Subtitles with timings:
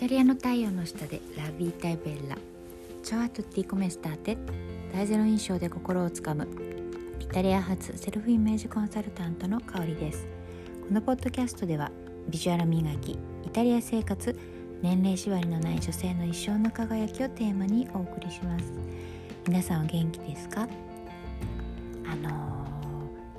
[0.00, 2.38] タリアの太陽の下でラビータイベッラ。
[3.02, 4.38] チョアトッティコメスターテ。
[4.94, 6.48] 大ゼロ印象で心をつかむ。
[7.20, 10.26] イタリア発セルフイメージコンサルタントの香りです。
[10.88, 11.90] このポッドキャストでは
[12.30, 13.18] ビジュアル磨きイ
[13.52, 14.34] タリア生活
[14.80, 18.72] 年齢縛りのない女性の一生の輝きをテーマにお送りします。
[19.46, 20.66] 皆さんお元気ですか？
[22.10, 22.30] あの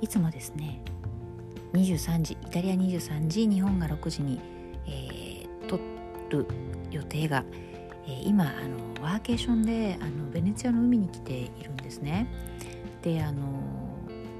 [0.00, 0.80] ー、いつもですね
[1.72, 4.40] 23時イタリア23時日本が6時に、
[6.38, 6.46] る
[6.90, 7.44] 予定が、
[8.06, 12.28] えー、今あのワーケーションであのベネツィアの海に来ているんですね。
[13.02, 13.42] であの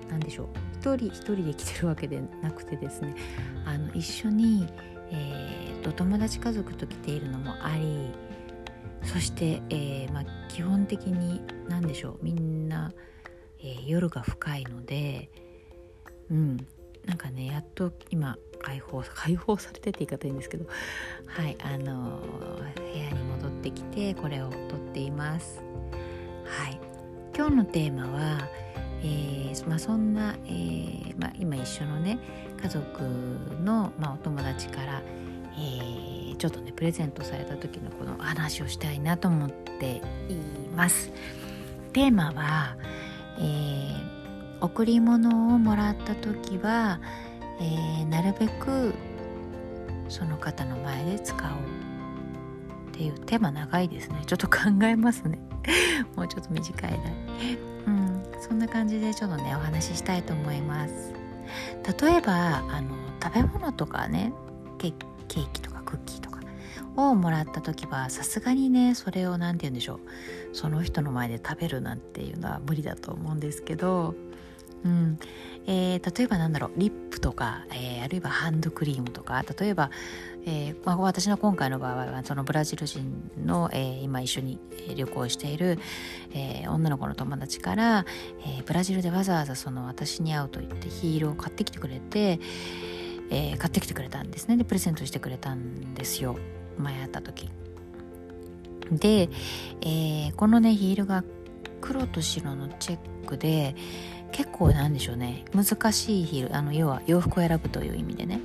[0.09, 0.47] 何でしょう。
[0.75, 3.15] 一人一人で来てるわけでなくてですね。
[3.65, 4.67] あの一緒に、
[5.11, 8.11] えーと、友達家族と来ているのもあり
[9.05, 12.19] そして、えーまあ、基本的に何でしょう。
[12.23, 12.93] みんな、
[13.61, 15.31] えー、夜が深いので、
[16.31, 16.57] うん、
[17.05, 20.67] なんかねやっと今解放 解放されてって言い方いいんですけど。
[21.27, 22.21] はいあの
[22.77, 25.63] 部屋に戻ってきてこれを撮っています。
[26.45, 26.79] はい。
[27.35, 28.39] 今日のテーマは、
[29.03, 32.19] えーまあ、そんな、えーまあ、今一緒のね
[32.63, 33.03] 家族
[33.65, 35.03] の、まあ、お友達から、
[35.57, 40.43] えー、ちょっとねプレゼントされた時のこの話をしたいなと思ってい
[40.77, 41.11] ます。
[41.95, 42.77] テーマは、
[43.39, 44.13] えー
[44.63, 47.01] 贈り物をもらった時は、
[47.63, 48.93] えー、なるべく
[50.09, 51.53] その方の前で使おう
[52.91, 54.23] っていうテーマ長いですね。
[54.27, 55.39] ちょっと考えますね。
[56.17, 56.99] もうちょっと短いな
[57.87, 58.23] うん。
[58.41, 61.13] そんな感じでちょっとねお話ししたいと思います。
[62.01, 62.91] 例えばあの
[63.23, 64.33] 食べ物とかね
[64.79, 64.95] ケー
[65.29, 66.41] キとかクッキーとか
[66.97, 70.01] をもらった時はさすがにねそれを何て言うんでしょう。
[70.53, 74.15] その人の前で食べるなんていうのは無理だと思うんですけど
[74.85, 75.19] うん。
[75.67, 79.91] えー、例えばなんだろうリップとか、えー、あるいはハンドクリームとか例えば、
[80.45, 84.59] えーまあ、私の今回の場合はそのブラジル人の、えー、今一緒に
[84.97, 85.79] 旅行している、
[86.33, 88.05] えー、女の子の友達から、
[88.41, 92.41] えー、ブラジルでわざわざその私に会うと言ってヒールを買ってきてくれて、
[93.31, 94.57] えー、買ってきてくれたんですね。
[94.57, 96.37] でプレゼントしてくれたんですよ。
[96.77, 97.49] 前会った時。
[98.91, 99.31] で、
[99.81, 101.23] えー、このねヒールが
[101.81, 103.75] 黒と白のチェックで
[104.33, 105.45] 結構なんでしょうね。
[105.55, 108.41] 難しいヒールあの要は洋服を選ぶという意味でね。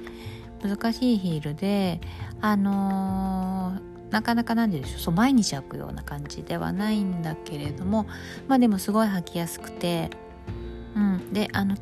[0.61, 2.01] 難しいヒールで
[2.41, 4.99] あのー、なかなかなんでしょう。
[4.99, 8.07] そう毎日履くような感じではないんだけれども
[8.47, 10.09] まあでもすごい履きやすくて
[10.95, 11.33] うん。
[11.33, 11.75] であの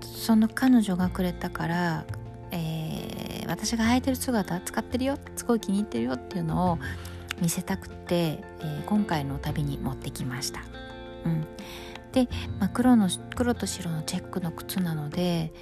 [0.00, 2.04] その彼女がくれたから、
[2.50, 6.78] えー、私が履いてる姿使ってるよすごい気に入ってるよっていうのを
[7.40, 10.60] 見せたくて、えー、今回の旅に持ってきました。
[11.24, 11.46] うん。
[12.12, 12.28] で、
[12.58, 15.52] まあ、黒の黒と白のチェックの靴なので、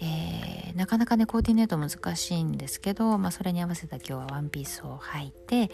[0.00, 5.70] えー、なかなかねコーディネート難しいんですけど、まあ、それに合わせた今日はワンピースを履いて、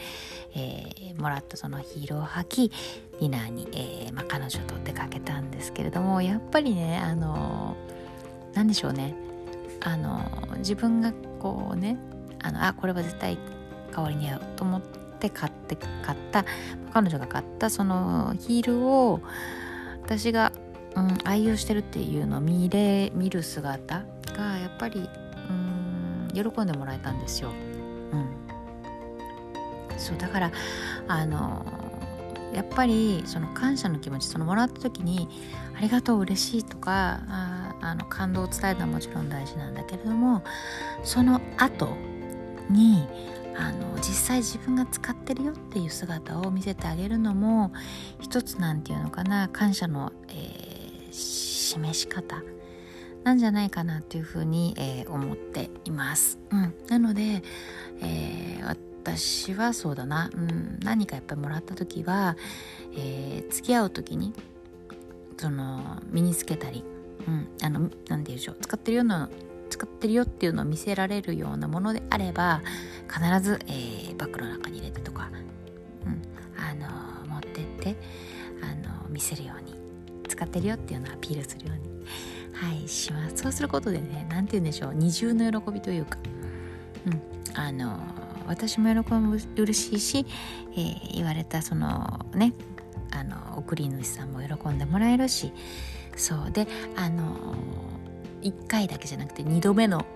[0.54, 2.68] えー、もらったそのヒールを履き
[3.20, 7.76] ディナーに、えーまあ、彼女と出かけたんですけれどもやっぱりねあの
[8.54, 9.14] 何でしょうね。
[9.86, 11.98] あの自分がこうね
[12.42, 13.36] あのあこれは絶対
[13.92, 14.82] 香りに合うと思っ
[15.20, 16.46] て買って買った
[16.94, 19.20] 彼女が買ったそのヒールを
[20.04, 20.52] 私が、
[20.94, 24.04] うん、愛用してるっていうのを見れ見る姿
[24.36, 25.08] がやっぱり
[25.48, 27.50] うん喜んでもらえたんですよ。
[28.12, 28.28] うん、
[29.98, 30.52] そうだから
[31.08, 31.64] あの
[32.52, 35.28] やっぱりその感謝の気持ちそのもらった時に
[35.76, 40.42] 「ありがとう嬉しい」とかああの感動を伝えるのはもちろん大事なんだけれども
[41.02, 41.88] その後
[42.70, 43.08] に
[43.56, 47.72] あの実際自分が使ってるよっていう姿を見せてあげるのも
[48.20, 52.42] 一つなんていうのかな感謝の、えー、示し方
[53.24, 56.38] なんじゃないかなっていうふうに、えー、思っています。
[56.50, 57.42] うん、なので、
[58.02, 62.36] えー、私はそうだな、うん、何かやっぱりもらった時は、
[62.94, 64.34] えー、付き合う時に
[65.38, 66.84] その身につけたり、
[67.26, 68.56] うん、あの何て言うでしょう。
[68.60, 69.30] 使ってるような
[69.74, 72.62] 使ってるよっていうのを見せられるようなものであれば
[73.12, 75.28] 必ず、えー、バッグの中に入れてとか、
[76.06, 76.22] うん、
[76.56, 77.96] あの持ってって
[78.62, 79.74] あの見せるように
[80.28, 82.06] 使ってるよっていうのをアピールするように
[82.52, 83.42] はいします。
[83.42, 86.18] そうすることでね何て言うんでしょう二重の喜びというか、
[87.06, 87.98] うん、あの
[88.46, 90.26] 私も喜ぶ嬉しいし、
[90.74, 92.52] えー、言われたそのね
[93.10, 95.52] あの送り主さんも喜んでもらえるし
[96.14, 96.52] そう。
[96.52, 97.56] であの
[98.44, 100.06] 1回だけじゃなくて2度目の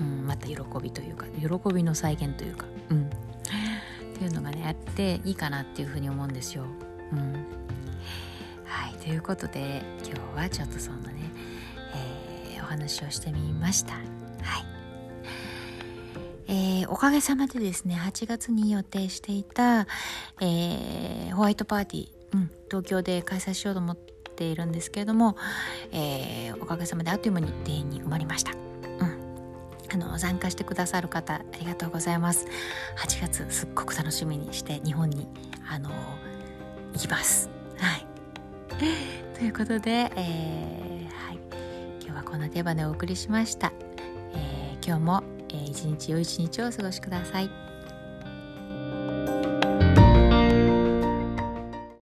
[0.00, 3.08] うん、また喜びというか喜びの再現というか、うん、っ
[4.18, 6.64] ていうのがねあっていいかなっていうふうに思うんですよ。
[7.12, 7.46] うん、
[8.64, 11.20] はいということで今日はちょっとそんなね、
[12.54, 13.94] えー、お話をしてみました。
[13.94, 14.02] はい
[16.48, 19.86] えー、おかげさまでですね8月に予定していた、
[20.40, 25.36] えー、ホワイトパーティー、うん、東京で開催しようと思ってているんですけれども、
[25.92, 28.52] えー、おかげさまであっという間に定員に埋まりました。
[29.92, 32.46] あの参加してくださる方ありがとうございます。
[32.96, 35.28] 8月すっごく楽しみにして日本に
[35.68, 35.90] あの
[36.94, 37.50] 行きます。
[37.76, 38.06] はい。
[39.38, 41.38] ということで、えー、はい、
[42.00, 43.72] 今日はこの手羽でお送りしました、
[44.32, 47.71] えー、今日も、えー、一日良い一日をお過ごしください。